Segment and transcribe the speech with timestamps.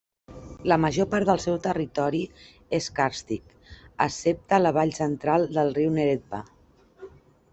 [0.71, 2.21] La major part del seu territori
[2.79, 3.53] és càrstic,
[4.07, 6.41] excepte la vall central del riu Neretva.